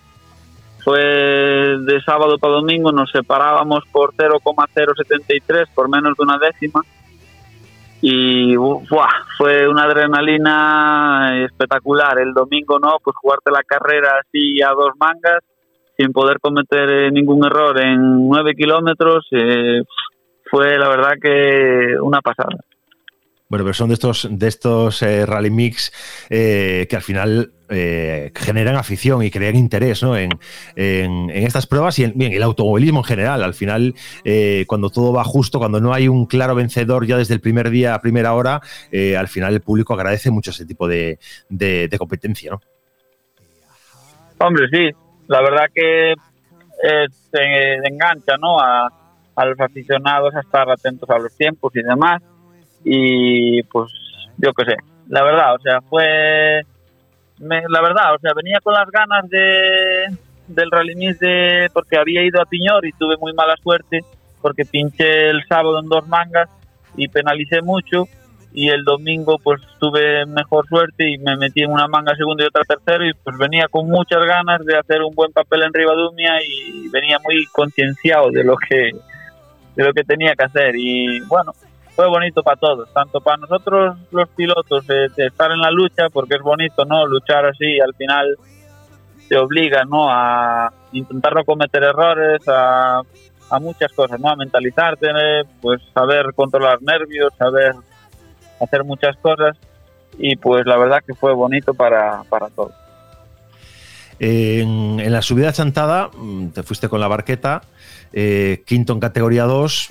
fue 0.83 1.00
de 1.00 2.02
sábado 2.04 2.38
para 2.38 2.54
domingo, 2.54 2.93
nos 2.93 3.11
separábamos 3.11 3.85
por 3.90 4.14
0,073, 4.16 5.69
por 5.75 5.88
menos 5.88 6.16
de 6.16 6.23
una 6.23 6.38
décima 6.38 6.83
y 8.06 8.54
fue 9.38 9.66
una 9.66 9.84
adrenalina 9.84 11.42
espectacular. 11.42 12.18
El 12.18 12.34
domingo 12.34 12.78
no, 12.78 12.99
pues 13.02 13.16
jugarte 13.16 13.50
la 13.50 13.62
carrera 13.62 14.20
así 14.20 14.61
a 14.61 14.75
dos 14.75 14.90
mangas 15.00 15.38
sin 15.96 16.12
poder 16.12 16.38
cometer 16.38 16.90
eh, 16.90 17.11
ningún 17.11 17.46
error 17.46 17.80
en 17.80 18.28
nueve 18.28 18.54
kilómetros 18.54 19.26
eh, 19.30 19.84
fue 20.50 20.76
la 20.76 20.90
verdad 20.90 21.12
que 21.18 21.99
una 21.99 22.20
pasada. 22.20 22.62
Bueno, 23.54 23.66
pero 23.66 23.75
son 23.75 23.87
de 23.87 23.94
estos, 23.94 24.26
de 24.28 24.49
estos 24.49 25.00
eh, 25.04 25.25
rally 25.25 25.49
mix 25.49 25.92
eh, 26.28 26.88
que 26.90 26.96
al 26.96 27.02
final 27.02 27.52
eh, 27.68 28.32
generan 28.34 28.75
afición 28.75 29.23
y 29.23 29.30
crean 29.30 29.54
interés 29.54 30.02
en, 30.02 31.30
estas 31.30 31.64
pruebas 31.68 31.96
y 32.00 32.02
en 32.02 32.20
el 32.20 32.42
automovilismo 32.42 32.99
en 32.99 33.04
general. 33.04 33.44
Al 33.44 33.54
final, 33.54 33.94
cuando 34.66 34.90
todo 34.90 35.12
va 35.12 35.23
justo, 35.23 35.61
cuando 35.61 35.80
no 35.80 35.94
hay 35.94 36.08
un 36.08 36.26
claro 36.26 36.56
vencedor 36.56 37.06
ya 37.06 37.16
desde 37.16 37.34
el 37.34 37.40
primer 37.40 37.70
día 37.70 37.94
a 37.94 38.00
primera 38.00 38.34
hora, 38.34 38.61
al 39.16 39.28
final 39.28 39.54
el 39.54 39.61
público 39.61 39.94
agradece 39.94 40.32
mucho 40.32 40.50
ese 40.50 40.66
tipo 40.66 40.88
de, 40.88 41.20
competencia. 41.96 42.50
¿no? 42.50 42.61
Hombre, 44.38 44.66
sí, 44.68 44.90
la 45.28 45.40
verdad 45.42 45.66
que 45.73 46.14
se 47.30 47.75
engancha 47.84 48.37
¿no? 48.37 48.58
a, 48.58 48.88
a 49.37 49.44
los 49.44 49.61
aficionados 49.61 50.34
a 50.34 50.40
estar 50.40 50.68
atentos 50.68 51.08
a 51.08 51.20
los 51.20 51.32
tiempos 51.37 51.70
y 51.76 51.82
demás 51.84 52.20
y 52.85 53.62
pues 53.64 53.93
yo 54.38 54.53
qué 54.53 54.64
sé, 54.64 54.76
la 55.09 55.23
verdad, 55.23 55.55
o 55.55 55.59
sea, 55.59 55.81
fue 55.83 56.62
la 57.38 57.83
verdad, 57.83 58.14
o 58.14 58.19
sea, 58.21 58.33
venía 58.35 58.61
con 58.62 58.75
las 58.75 58.88
ganas 58.91 59.29
de 59.29 60.07
del 60.47 60.71
Rally 60.71 60.95
de 60.95 61.71
porque 61.73 61.97
había 61.97 62.23
ido 62.23 62.41
a 62.41 62.45
Piñor 62.45 62.85
y 62.85 62.93
tuve 62.93 63.17
muy 63.17 63.33
mala 63.33 63.57
suerte 63.57 64.05
porque 64.43 64.64
pinché 64.67 65.31
el 65.31 65.43
sábado 65.47 65.81
en 65.81 65.88
dos 65.88 66.07
mangas 66.07 66.50
y 66.97 67.09
penalicé 67.09 67.62
mucho 67.62 68.07
y 68.53 68.69
el 68.69 68.85
domingo 68.85 69.38
pues 69.38 69.61
tuve 69.81 70.26
mejor 70.26 70.67
suerte 70.69 71.11
y 71.11 71.19
me 71.19 71.37
metí 71.37 71.62
en 71.62 71.73
una 71.73 71.88
manga 71.88 72.14
segundo 72.14 72.45
y 72.45 72.47
otra 72.47 72.62
tercero 72.62 73.07
y 73.07 73.14
pues 73.14 73.37
venía 73.38 73.67
con 73.69 73.88
muchas 73.88 74.25
ganas 74.25 74.64
de 74.64 74.76
hacer 74.76 75.03
un 75.03 75.14
buen 75.14 75.33
papel 75.33 75.62
en 75.62 75.73
Ribadumia 75.73 76.35
y 76.47 76.88
venía 76.88 77.19
muy 77.25 77.47
concienciado 77.47 78.31
de 78.31 78.45
lo 78.45 78.57
que 78.57 78.93
de 79.75 79.85
lo 79.85 79.93
que 79.93 80.05
tenía 80.05 80.37
que 80.37 80.45
hacer. 80.45 80.76
Y 80.76 81.21
bueno 81.23 81.53
fue 81.94 82.08
bonito 82.08 82.42
para 82.42 82.56
todos, 82.56 82.92
tanto 82.92 83.20
para 83.20 83.38
nosotros 83.38 83.96
los 84.10 84.28
pilotos 84.30 84.86
de, 84.86 85.06
estar 85.16 85.50
en 85.52 85.60
la 85.60 85.70
lucha, 85.70 86.08
porque 86.12 86.34
es 86.34 86.42
bonito, 86.42 86.84
¿no? 86.84 87.06
Luchar 87.06 87.46
así, 87.46 87.78
al 87.80 87.94
final 87.94 88.36
te 89.28 89.36
obliga, 89.36 89.84
¿no? 89.84 90.10
A 90.10 90.72
intentar 90.92 91.34
no 91.34 91.44
cometer 91.44 91.82
errores, 91.82 92.42
a, 92.48 93.00
a 93.50 93.58
muchas 93.60 93.92
cosas, 93.92 94.18
¿no? 94.18 94.28
A 94.28 94.36
mentalizarte, 94.36 95.08
pues 95.60 95.80
saber 95.92 96.34
controlar 96.34 96.82
nervios, 96.82 97.32
saber 97.38 97.74
hacer 98.60 98.84
muchas 98.84 99.16
cosas 99.18 99.56
y 100.18 100.36
pues 100.36 100.66
la 100.66 100.76
verdad 100.76 101.02
que 101.06 101.14
fue 101.14 101.32
bonito 101.32 101.74
para, 101.74 102.22
para 102.28 102.48
todos. 102.48 102.72
En, 104.18 105.00
en, 105.00 105.12
la 105.12 105.22
subida 105.22 105.52
chantada 105.52 106.08
mm, 106.16 106.48
te 106.48 106.62
fuiste 106.62 106.88
con 106.88 107.00
la 107.00 107.08
barqueta, 107.08 107.62
eh, 108.12 108.62
quinto 108.64 108.92
en 108.92 109.00
categoría 109.00 109.42
2, 109.44 109.90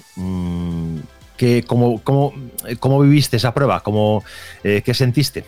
que, 1.38 1.64
cómo, 1.66 2.02
cómo, 2.04 2.34
cómo, 2.80 3.02
viviste 3.02 3.38
esa 3.38 3.54
prueba? 3.54 3.82
¿Cómo, 3.82 4.24
eh, 4.64 4.82
¿Qué 4.84 4.94
sentiste? 4.94 5.44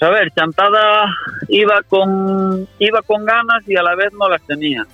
A 0.00 0.10
ver, 0.10 0.30
Chantada 0.32 1.06
iba 1.48 1.82
con, 1.88 2.68
iba 2.78 3.00
con 3.02 3.24
ganas 3.24 3.66
y 3.66 3.76
a 3.76 3.82
la 3.82 3.94
vez 3.94 4.12
no 4.12 4.28
las 4.28 4.42
tenía, 4.42 4.86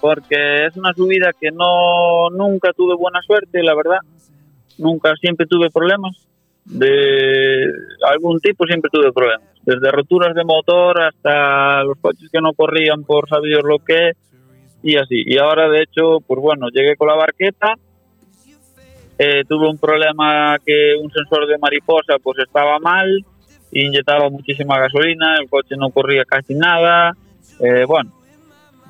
porque 0.00 0.66
es 0.66 0.76
una 0.76 0.92
subida 0.92 1.32
que 1.38 1.52
no 1.52 2.30
nunca 2.30 2.72
tuve 2.72 2.96
buena 2.96 3.20
suerte, 3.22 3.62
la 3.62 3.74
verdad. 3.74 3.98
Nunca, 4.78 5.14
siempre 5.16 5.46
tuve 5.46 5.70
problemas. 5.70 6.16
De 6.64 7.64
algún 8.10 8.40
tipo 8.40 8.66
siempre 8.66 8.90
tuve 8.92 9.12
problemas. 9.12 9.48
Desde 9.62 9.90
roturas 9.90 10.34
de 10.34 10.44
motor 10.44 11.00
hasta 11.02 11.84
los 11.84 11.98
coches 11.98 12.28
que 12.32 12.40
no 12.40 12.52
corrían 12.54 13.04
por 13.04 13.28
saber 13.28 13.62
lo 13.62 13.78
que 13.78 14.12
y 14.82 14.96
así. 14.96 15.22
Y 15.26 15.38
ahora, 15.38 15.68
de 15.68 15.82
hecho, 15.82 16.18
pues 16.26 16.40
bueno, 16.40 16.68
llegué 16.72 16.96
con 16.96 17.08
la 17.08 17.14
barqueta 17.14 17.74
eh, 19.22 19.44
tuve 19.46 19.68
un 19.68 19.76
problema 19.76 20.56
que 20.64 20.94
un 20.98 21.12
sensor 21.12 21.46
de 21.46 21.58
mariposa 21.58 22.14
pues 22.22 22.38
estaba 22.38 22.78
mal, 22.78 23.22
inyectaba 23.70 24.30
muchísima 24.30 24.78
gasolina, 24.78 25.36
el 25.38 25.46
coche 25.46 25.76
no 25.76 25.90
corría 25.90 26.24
casi 26.24 26.54
nada, 26.54 27.12
eh, 27.60 27.84
bueno, 27.86 28.10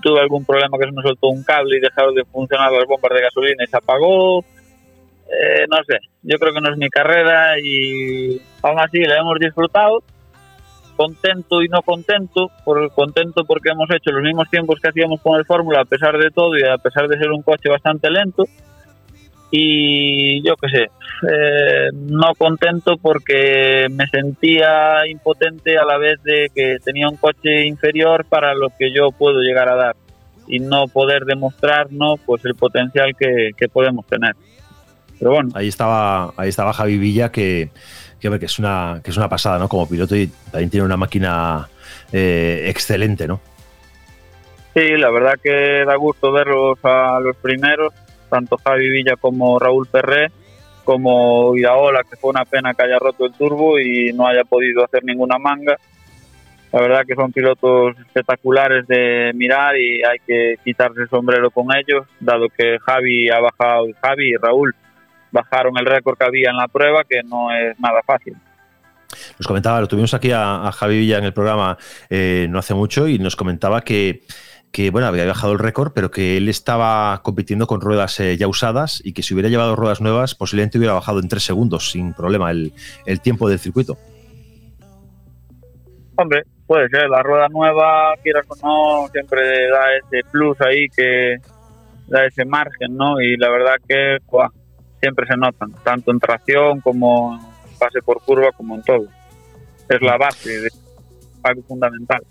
tuve 0.01 0.21
algún 0.21 0.45
problema 0.45 0.79
que 0.79 0.85
se 0.85 0.93
me 0.93 1.03
soltó 1.03 1.31
un 1.31 1.43
cable 1.43 1.79
y 1.79 1.81
dejaron 1.81 2.15
de 2.15 2.25
funcionar 2.27 2.71
las 2.71 2.87
bombas 2.87 3.13
de 3.13 3.23
gasolina 3.23 3.65
y 3.65 3.67
se 3.67 3.77
apagó, 3.77 4.39
eh, 4.39 5.67
no 5.69 5.79
sé, 5.83 5.99
yo 6.23 6.39
creo 6.39 6.55
que 6.55 6.61
no 6.61 6.71
es 6.71 6.79
mi 6.79 6.89
carrera 6.91 7.59
y 7.59 8.41
aún 8.63 8.79
así 8.79 9.01
la 9.01 9.17
hemos 9.17 9.37
disfrutado, 9.41 10.05
contento 10.95 11.61
y 11.61 11.67
no 11.67 11.83
contento, 11.83 12.53
por 12.65 12.89
contento 12.93 13.45
porque 13.45 13.71
hemos 13.71 13.91
hecho 13.91 14.13
los 14.13 14.23
mismos 14.23 14.49
tiempos 14.49 14.79
que 14.81 14.91
hacíamos 14.91 15.21
con 15.23 15.41
el 15.41 15.45
Fórmula 15.45 15.81
a 15.81 15.87
pesar 15.87 16.17
de 16.19 16.31
todo 16.31 16.57
y 16.57 16.63
a 16.63 16.79
pesar 16.79 17.09
de 17.09 17.19
ser 17.19 17.33
un 17.33 17.43
coche 17.43 17.69
bastante 17.69 18.09
lento, 18.13 18.45
y 19.50 20.47
yo 20.47 20.54
qué 20.57 20.69
sé, 20.69 20.83
eh, 21.28 21.90
no 21.92 22.35
contento 22.38 22.97
porque 22.97 23.88
me 23.90 24.07
sentía 24.07 25.07
impotente 25.09 25.76
a 25.76 25.85
la 25.85 25.99
vez 25.99 26.23
de 26.23 26.50
que 26.54 26.78
tenía 26.85 27.09
un 27.09 27.16
coche 27.16 27.66
inferior 27.66 28.25
para 28.25 28.54
lo 28.54 28.69
que 28.78 28.92
yo 28.95 29.11
puedo 29.11 29.40
llegar 29.40 29.69
a 29.69 29.75
dar 29.75 29.97
y 30.47 30.61
no 30.61 30.87
poder 30.88 31.25
demostrar 31.25 31.90
no 31.90 32.16
pues 32.16 32.45
el 32.45 32.54
potencial 32.54 33.14
que, 33.16 33.69
podemos 33.69 34.07
tener. 34.07 34.35
Pero 35.19 35.33
bueno. 35.33 35.50
Ahí 35.54 35.69
estaba, 35.69 36.33
ahí 36.37 36.49
estaba 36.49 36.73
Javi 36.73 36.97
Villa 36.97 37.30
que, 37.30 37.71
que, 38.21 38.38
que 38.38 38.47
es 38.47 38.59
una 38.59 39.00
que 39.02 39.11
es 39.11 39.16
una 39.16 39.28
pasada, 39.28 39.59
¿no? 39.59 39.69
Como 39.69 39.88
piloto 39.88 40.16
y 40.16 40.28
también 40.50 40.71
tiene 40.71 40.87
una 40.87 40.97
máquina 40.97 41.69
eh, 42.12 42.66
excelente, 42.69 43.28
¿no? 43.28 43.40
Sí, 44.75 44.97
la 44.97 45.11
verdad 45.11 45.35
que 45.42 45.85
da 45.85 45.97
gusto 45.97 46.33
verlos 46.33 46.78
a 46.85 47.19
los 47.21 47.37
primeros 47.37 47.92
tanto 48.31 48.57
Javi 48.57 48.89
Villa 48.89 49.17
como 49.17 49.59
Raúl 49.59 49.87
Ferré, 49.87 50.31
como 50.85 51.57
Iraola, 51.57 52.03
que 52.09 52.17
fue 52.17 52.31
una 52.31 52.45
pena 52.45 52.73
que 52.75 52.85
haya 52.85 52.99
roto 52.99 53.27
el 53.27 53.33
turbo 53.33 53.79
y 53.79 54.13
no 54.13 54.27
haya 54.27 54.45
podido 54.45 54.85
hacer 54.85 55.05
ninguna 55.05 55.39
manga. 55.39 55.77
La 56.73 56.81
verdad 56.81 57.05
que 57.07 57.17
son 57.17 57.33
pilotos 57.33 57.99
espectaculares 57.99 58.87
de 58.87 59.33
mirar 59.35 59.77
y 59.77 60.03
hay 60.05 60.19
que 60.25 60.57
quitarse 60.65 61.03
el 61.03 61.09
sombrero 61.09 61.51
con 61.51 61.67
ellos, 61.75 62.07
dado 62.21 62.49
que 62.49 62.79
Javi 62.79 63.29
ha 63.29 63.41
bajado, 63.41 63.87
Javi 64.01 64.31
y 64.31 64.37
Raúl 64.37 64.75
bajaron 65.33 65.77
el 65.79 65.87
récord 65.87 66.17
que 66.17 66.25
había 66.25 66.51
en 66.51 66.57
la 66.57 66.69
prueba, 66.69 67.05
que 67.05 67.23
no 67.25 67.53
es 67.53 67.79
nada 67.81 68.03
fácil. 68.05 68.37
Nos 69.39 69.47
comentaba, 69.47 69.81
lo 69.81 69.89
tuvimos 69.89 70.15
aquí 70.15 70.31
a, 70.33 70.71
Javi 70.73 70.99
Villa 70.99 71.19
en 71.19 71.25
el 71.25 71.33
programa 71.33 71.77
eh, 72.09 72.47
no 72.49 72.59
hace 72.59 72.75
mucho 72.75 73.09
y 73.09 73.19
nos 73.19 73.35
comentaba 73.35 73.81
que 73.81 74.23
que 74.73 74.91
bueno, 74.91 75.09
había 75.09 75.27
bajado 75.27 75.53
el 75.53 75.59
récord, 75.59 75.93
pero 75.93 76.11
que 76.11 76.37
él 76.37 76.49
estaba 76.49 77.21
compitiendo 77.23 77.67
con 77.67 77.81
ruedas 77.81 78.21
eh, 78.21 78.37
ya 78.37 78.47
usadas 78.47 79.03
y 79.05 79.12
que 79.12 79.23
si 79.23 79.35
hubiera 79.35 79.49
llevado 79.49 79.75
ruedas 79.75 80.00
nuevas, 80.00 80.35
posiblemente 80.35 80.79
hubiera 80.79 80.95
bajado 80.95 81.21
en 81.21 81.29
tres 81.29 81.45
segundos 81.45 81.91
sin 81.91 82.15
problema 82.15 82.50
el, 82.50 82.73
tiempo 83.23 83.49
del 83.49 83.59
circuito. 83.59 83.99
Hombre, 86.17 86.43
puede 86.67 86.89
ser, 86.89 87.09
la 87.09 87.23
rueda 87.23 87.49
nueva, 87.49 88.15
quieras 88.23 88.47
o 88.49 88.57
no, 89.03 89.09
siempre 89.09 89.41
da 89.69 89.97
ese 89.97 90.29
plus 90.31 90.61
ahí 90.61 90.87
que 90.89 91.39
da 92.07 92.27
ese 92.27 92.45
margen, 92.45 92.97
¿no? 92.97 93.21
Y 93.21 93.37
la 93.37 93.49
verdad 93.50 93.75
que 93.89 94.19
siempre 95.00 95.27
se 95.27 95.37
notan, 95.37 95.73
tanto 95.83 96.11
en 96.11 96.21
tracción 96.21 96.81
como 96.81 97.35
en 97.35 97.79
pase 97.79 98.03
por 98.03 98.23
curva, 98.23 98.53
como 98.53 98.77
en 98.77 98.83
todo. 98.83 99.07
Es 99.89 100.00
la 100.03 100.17
base 100.17 100.61
de 100.61 100.69
algo 101.43 101.62
fundamental. 101.62 102.23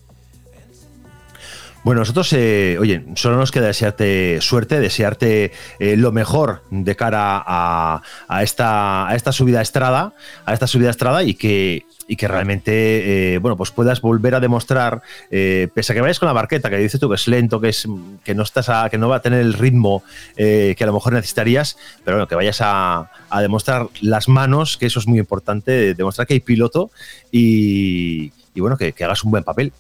Bueno, 1.82 2.02
nosotros, 2.02 2.34
eh, 2.34 2.78
oye, 2.78 3.06
solo 3.16 3.38
nos 3.38 3.52
queda 3.52 3.68
desearte 3.68 4.42
suerte, 4.42 4.82
desearte 4.82 5.54
eh, 5.80 5.96
lo 5.96 6.12
mejor 6.12 6.62
de 6.70 6.96
cara 6.98 7.42
a, 7.46 8.02
esta, 8.42 9.08
a 9.08 9.16
esta 9.16 9.32
subida 9.32 9.60
a 9.60 9.62
Estrada, 9.62 10.14
a 10.46 10.54
esta 10.54 10.68
subida 10.68 10.90
a 10.90 10.92
Estrada 10.92 11.24
y 11.24 11.36
que, 11.36 11.86
y 12.06 12.18
que 12.18 12.28
realmente, 12.28 13.36
eh, 13.36 13.38
bueno, 13.38 13.56
pues 13.56 13.72
puedas 13.72 14.02
volver 14.02 14.36
a 14.36 14.42
demostrar, 14.42 15.02
pese 15.30 15.94
a 15.94 15.96
que 15.96 16.02
vayas 16.02 16.20
con 16.20 16.28
la 16.28 16.34
barqueta, 16.34 16.70
que 16.70 16.78
dices 16.78 17.00
tú 17.00 17.08
que 17.08 17.16
es 17.16 17.28
lento, 17.30 17.62
que 17.62 17.70
es 17.70 17.88
que 18.26 18.36
no 18.36 18.44
estás 18.44 18.70
que 18.92 18.98
no 18.98 19.08
va 19.08 19.18
a 19.18 19.22
tener 19.22 19.40
el 19.40 19.54
ritmo 19.54 20.04
que 20.36 20.78
a 20.80 20.86
lo 20.86 20.94
mejor 20.94 21.14
necesitarías, 21.14 21.78
pero 22.04 22.18
bueno, 22.18 22.28
que 22.28 22.36
vayas 22.36 22.60
a, 22.62 23.10
demostrar 23.40 23.88
las 24.02 24.28
manos, 24.28 24.76
que 24.76 24.88
eso 24.88 25.00
es 25.00 25.08
muy 25.08 25.18
importante, 25.18 25.96
demostrar 25.96 26.28
que 26.28 26.34
hay 26.34 26.40
piloto 26.42 26.92
y, 27.32 28.32
bueno, 28.58 28.76
que 28.78 28.94
hagas 29.00 29.24
un 29.24 29.32
buen 29.32 29.46
papel. 29.46 29.72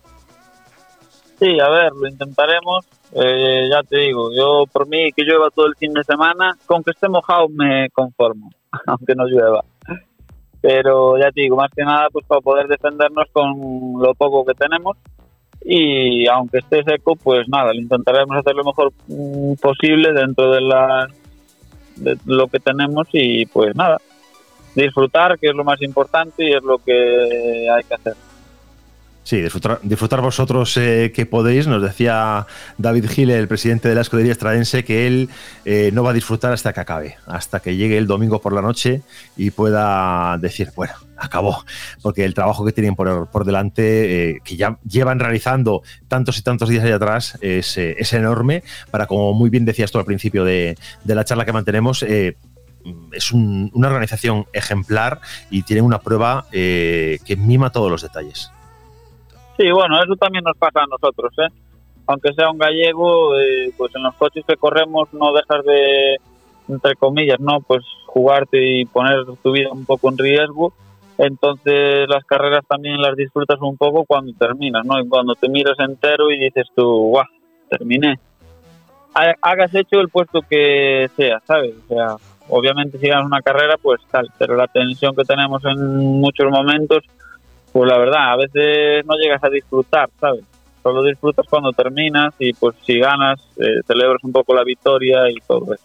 Sí, 1.39 1.57
a 1.59 1.69
ver, 1.69 1.93
lo 1.93 2.07
intentaremos. 2.07 2.85
Eh, 3.13 3.69
ya 3.71 3.81
te 3.83 3.97
digo, 3.97 4.29
yo 4.35 4.65
por 4.71 4.87
mí 4.87 5.11
que 5.13 5.23
llueva 5.23 5.49
todo 5.49 5.67
el 5.67 5.75
fin 5.75 5.93
de 5.93 6.03
semana, 6.03 6.57
con 6.65 6.83
que 6.83 6.91
esté 6.91 7.07
mojado 7.07 7.47
me 7.49 7.89
conformo, 7.91 8.51
aunque 8.87 9.15
no 9.15 9.25
llueva. 9.25 9.63
Pero 10.61 11.17
ya 11.17 11.31
te 11.31 11.41
digo, 11.41 11.55
más 11.55 11.71
que 11.73 11.83
nada, 11.83 12.09
pues 12.11 12.25
para 12.25 12.41
poder 12.41 12.67
defendernos 12.67 13.27
con 13.31 13.53
lo 14.01 14.13
poco 14.13 14.45
que 14.45 14.53
tenemos 14.53 14.97
y 15.61 16.27
aunque 16.27 16.59
esté 16.59 16.83
seco, 16.83 17.15
pues 17.15 17.47
nada, 17.47 17.73
lo 17.73 17.79
intentaremos 17.79 18.37
hacer 18.37 18.55
lo 18.55 18.63
mejor 18.63 18.91
mm, 19.07 19.53
posible 19.55 20.13
dentro 20.13 20.51
de, 20.51 20.61
la, 20.61 21.07
de 21.95 22.17
lo 22.25 22.47
que 22.47 22.59
tenemos 22.59 23.07
y 23.13 23.45
pues 23.45 23.75
nada, 23.75 23.97
disfrutar, 24.75 25.37
que 25.39 25.47
es 25.47 25.55
lo 25.55 25.63
más 25.63 25.81
importante 25.81 26.43
y 26.43 26.53
es 26.53 26.63
lo 26.63 26.77
que 26.77 27.69
hay 27.69 27.83
que 27.83 27.93
hacer. 27.93 28.15
Sí, 29.23 29.41
disfrutar, 29.41 30.21
vosotros 30.21 30.75
eh, 30.77 31.11
que 31.13 31.25
podéis. 31.27 31.67
Nos 31.67 31.83
decía 31.83 32.47
David 32.79 33.05
Gil, 33.09 33.29
el 33.29 33.47
presidente 33.47 33.87
de 33.87 33.93
la 33.93 34.01
escudería 34.01 34.31
estradense, 34.31 34.83
que 34.83 35.05
él 35.05 35.29
eh, 35.65 35.91
no 35.93 36.03
va 36.03 36.11
a 36.11 36.13
disfrutar 36.13 36.51
hasta 36.51 36.73
que 36.73 36.79
acabe, 36.79 37.17
hasta 37.27 37.59
que 37.59 37.75
llegue 37.75 37.97
el 37.97 38.07
domingo 38.07 38.41
por 38.41 38.53
la 38.53 38.61
noche 38.61 39.03
y 39.37 39.51
pueda 39.51 40.35
decir, 40.39 40.71
bueno, 40.75 40.93
acabó, 41.15 41.63
porque 42.01 42.25
el 42.25 42.33
trabajo 42.33 42.65
que 42.65 42.71
tienen 42.71 42.95
por, 42.95 43.45
delante, 43.45 44.29
eh, 44.29 44.39
que 44.43 44.55
ya 44.55 44.79
llevan 44.83 45.19
realizando 45.19 45.83
tantos 46.07 46.39
y 46.39 46.41
tantos 46.41 46.69
días 46.69 46.83
allá 46.83 46.95
atrás, 46.95 47.37
es, 47.41 47.77
enorme 48.13 48.63
para, 48.89 49.05
como 49.05 49.33
muy 49.33 49.51
bien 49.51 49.63
decías 49.63 49.91
tú 49.91 49.99
al 49.99 50.05
principio 50.05 50.43
de, 50.43 50.75
la 51.05 51.23
charla 51.23 51.45
que 51.45 51.53
mantenemos, 51.53 52.01
es 52.01 53.31
una 53.31 53.87
organización 53.89 54.47
ejemplar 54.53 55.21
y 55.51 55.61
tiene 55.61 55.83
una 55.83 55.99
prueba 55.99 56.47
que 56.51 57.37
mima 57.37 57.71
todos 57.71 57.91
los 57.91 58.01
detalles. 58.01 58.51
Sí, 59.59 59.69
bueno, 59.71 60.01
eso 60.01 60.15
también 60.15 60.45
nos 60.45 60.55
pasa 60.55 60.83
a 60.83 60.87
nosotros, 60.87 61.33
¿eh? 61.37 61.53
Aunque 62.07 62.31
sea 62.31 62.49
un 62.49 62.57
gallego, 62.57 63.37
eh, 63.37 63.73
pues 63.77 63.93
en 63.93 64.03
los 64.03 64.15
coches 64.15 64.45
que 64.47 64.55
corremos 64.55 65.13
no 65.13 65.33
dejas 65.33 65.65
de, 65.65 66.15
entre 66.69 66.95
comillas, 66.95 67.41
¿no? 67.41 67.59
Pues 67.59 67.83
jugarte 68.05 68.57
y 68.63 68.85
poner 68.85 69.25
tu 69.43 69.51
vida 69.51 69.67
un 69.69 69.85
poco 69.85 70.09
en 70.09 70.17
riesgo. 70.17 70.71
Entonces 71.17 72.07
las 72.07 72.23
carreras 72.23 72.65
también 72.69 73.01
las 73.01 73.17
disfrutas 73.17 73.59
un 73.59 73.75
poco 73.75 74.05
cuando 74.05 74.31
terminas, 74.31 74.85
¿no? 74.85 74.97
Y 74.97 75.09
cuando 75.09 75.35
te 75.35 75.49
miras 75.49 75.77
entero 75.77 76.31
y 76.31 76.39
dices 76.39 76.67
tú, 76.73 77.09
guau, 77.09 77.25
terminé. 77.69 78.17
Hagas 79.41 79.75
hecho 79.75 79.99
el 79.99 80.07
puesto 80.07 80.39
que 80.49 81.09
sea, 81.17 81.41
¿sabes? 81.45 81.75
O 81.83 81.93
sea, 81.93 82.15
obviamente 82.47 82.97
si 82.97 83.09
ganas 83.09 83.25
una 83.25 83.41
carrera, 83.41 83.75
pues 83.75 83.99
tal, 84.09 84.29
pero 84.37 84.55
la 84.55 84.67
tensión 84.67 85.13
que 85.17 85.25
tenemos 85.25 85.61
en 85.65 86.21
muchos 86.21 86.49
momentos, 86.49 87.03
pues 87.71 87.89
la 87.89 87.97
verdad, 87.97 88.33
a 88.33 88.37
veces 88.37 89.05
no 89.05 89.15
llegas 89.15 89.43
a 89.43 89.49
disfrutar, 89.49 90.09
¿sabes? 90.19 90.43
Solo 90.81 91.03
disfrutas 91.03 91.45
cuando 91.49 91.71
terminas 91.73 92.33
y 92.39 92.53
pues 92.53 92.75
si 92.85 92.99
ganas, 92.99 93.39
eh, 93.57 93.81
celebras 93.85 94.23
un 94.23 94.31
poco 94.31 94.53
la 94.55 94.63
victoria 94.63 95.29
y 95.29 95.35
todo 95.45 95.73
eso. 95.73 95.83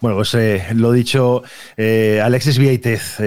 Bueno, 0.00 0.16
pues 0.16 0.34
eh, 0.34 0.64
lo 0.74 0.92
dicho, 0.92 1.42
eh, 1.76 2.20
Alexis 2.24 2.58
Vieitez, 2.58 3.20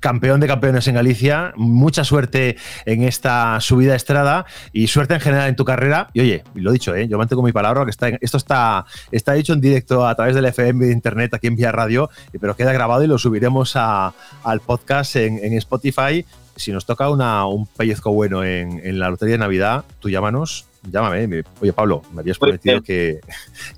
campeón 0.00 0.40
de 0.40 0.46
campeones 0.46 0.86
en 0.88 0.94
Galicia. 0.94 1.52
Mucha 1.56 2.04
suerte 2.04 2.56
en 2.86 3.02
esta 3.02 3.60
subida 3.60 3.92
a 3.92 3.96
Estrada 3.96 4.46
y 4.72 4.86
suerte 4.86 5.14
en 5.14 5.20
general 5.20 5.48
en 5.48 5.56
tu 5.56 5.64
carrera. 5.64 6.08
Y 6.12 6.20
oye, 6.20 6.44
lo 6.54 6.72
dicho, 6.72 6.96
yo 6.96 7.18
mantengo 7.18 7.42
mi 7.42 7.52
palabra, 7.52 7.84
que 7.84 7.90
está, 7.90 8.08
esto 8.08 8.36
está, 8.36 8.86
está 9.10 9.36
hecho 9.36 9.52
en 9.52 9.60
directo 9.60 10.06
a 10.06 10.14
través 10.14 10.34
del 10.34 10.44
FM 10.44 10.86
de 10.86 10.92
Internet 10.92 11.34
aquí 11.34 11.46
en 11.46 11.56
Vía 11.56 11.72
Radio, 11.72 12.10
pero 12.40 12.56
queda 12.56 12.72
grabado 12.72 13.04
y 13.04 13.06
lo 13.06 13.18
subiremos 13.18 13.76
al 13.76 14.60
podcast 14.64 15.16
en, 15.16 15.38
en 15.42 15.54
Spotify 15.54 16.24
si 16.56 16.72
nos 16.72 16.86
toca 16.86 17.10
una, 17.10 17.46
un 17.46 17.66
pellizco 17.66 18.12
bueno 18.12 18.44
en, 18.44 18.98
la 18.98 19.10
lotería 19.10 19.34
de 19.34 19.38
Navidad, 19.38 19.84
tú 20.00 20.08
llámanos, 20.08 20.66
llámame. 20.90 21.44
Oye, 21.60 21.72
Pablo, 21.72 22.02
me 22.12 22.20
habías 22.20 22.38
prometido 22.38 22.82
que, 22.82 23.20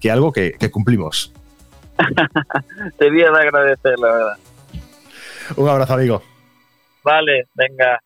que, 0.00 0.10
algo 0.10 0.32
que, 0.32 0.52
que 0.52 0.70
cumplimos. 0.70 1.32
Te 2.98 3.10
voy 3.10 3.22
a 3.22 3.28
agradecer, 3.28 3.98
la 3.98 4.12
verdad. 4.12 4.38
Un 5.56 5.68
abrazo, 5.68 5.94
amigo. 5.94 6.22
Vale, 7.02 7.48
venga. 7.54 8.00